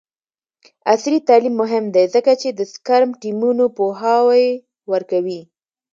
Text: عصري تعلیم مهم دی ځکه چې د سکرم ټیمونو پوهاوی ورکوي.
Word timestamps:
عصري 0.93 1.19
تعلیم 1.27 1.55
مهم 1.61 1.85
دی 1.93 2.03
ځکه 2.15 2.31
چې 2.41 2.49
د 2.51 2.59
سکرم 2.73 3.09
ټیمونو 3.21 3.65
پوهاوی 3.77 4.47
ورکوي. 4.91 5.41